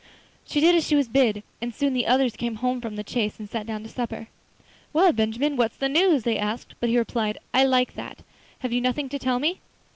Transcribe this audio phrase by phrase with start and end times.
[0.47, 3.37] She did as she was bid, and soon the others came home from the chase
[3.37, 4.29] and sat down to supper.
[4.93, 6.73] 'Well, Benjamin, what's the news?' they asked.
[6.79, 8.23] But he replied, 'I like that;
[8.61, 9.59] have you nothing to tell me?